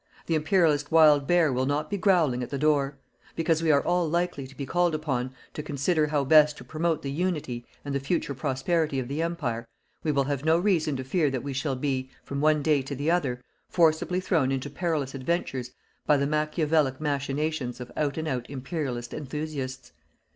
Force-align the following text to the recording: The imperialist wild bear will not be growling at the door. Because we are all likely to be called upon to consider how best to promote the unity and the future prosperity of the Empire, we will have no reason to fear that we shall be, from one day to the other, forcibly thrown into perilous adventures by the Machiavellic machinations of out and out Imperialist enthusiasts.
The 0.25 0.33
imperialist 0.33 0.91
wild 0.91 1.27
bear 1.27 1.53
will 1.53 1.67
not 1.67 1.87
be 1.91 1.95
growling 1.95 2.41
at 2.41 2.49
the 2.49 2.57
door. 2.57 2.97
Because 3.35 3.61
we 3.61 3.69
are 3.69 3.83
all 3.83 4.09
likely 4.09 4.47
to 4.47 4.57
be 4.57 4.65
called 4.65 4.95
upon 4.95 5.31
to 5.53 5.61
consider 5.61 6.07
how 6.07 6.23
best 6.23 6.57
to 6.57 6.63
promote 6.63 7.03
the 7.03 7.11
unity 7.11 7.67
and 7.85 7.93
the 7.93 7.99
future 7.99 8.33
prosperity 8.33 8.97
of 8.97 9.07
the 9.07 9.21
Empire, 9.21 9.67
we 10.03 10.11
will 10.11 10.23
have 10.23 10.43
no 10.43 10.57
reason 10.57 10.95
to 10.95 11.03
fear 11.03 11.29
that 11.29 11.43
we 11.43 11.53
shall 11.53 11.75
be, 11.75 12.09
from 12.23 12.41
one 12.41 12.63
day 12.63 12.81
to 12.81 12.95
the 12.95 13.11
other, 13.11 13.43
forcibly 13.69 14.19
thrown 14.19 14.51
into 14.51 14.71
perilous 14.71 15.13
adventures 15.13 15.69
by 16.07 16.17
the 16.17 16.25
Machiavellic 16.25 16.99
machinations 16.99 17.79
of 17.79 17.91
out 17.95 18.17
and 18.17 18.27
out 18.27 18.49
Imperialist 18.49 19.13
enthusiasts. 19.13 19.91